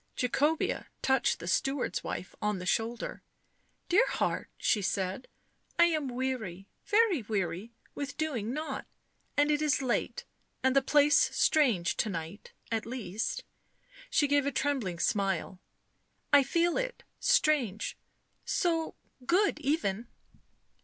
Jacobea 0.17 0.87
touched 1.03 1.37
the 1.37 1.47
steward's 1.47 2.03
wife 2.03 2.33
on 2.41 2.57
the 2.57 2.65
shoulder.'' 2.65 3.21
Dear 3.87 4.07
heart," 4.07 4.49
she 4.57 4.81
said," 4.81 5.27
I 5.77 5.85
am 5.85 6.07
weary— 6.07 6.67
very 6.95 7.21
weary 7.21 7.75
with 7.93 8.17
doing 8.17 8.51
nought. 8.51 8.87
And 9.37 9.51
it 9.51 9.61
is 9.61 9.79
late— 9.79 10.25
and 10.63 10.75
the 10.75 10.81
place 10.81 11.17
strange— 11.37 11.97
to 11.97 12.09
night— 12.09 12.51
at 12.71 12.87
least 12.87 13.43
"—she 14.09 14.25
gave 14.27 14.47
a 14.47 14.51
trembling 14.51 14.97
smile 14.97 15.61
—"I 16.33 16.41
feel 16.41 16.77
it— 16.77 17.03
strange— 17.39 17.95
so— 18.43 18.95
good 19.27 19.59
even." 19.59 20.07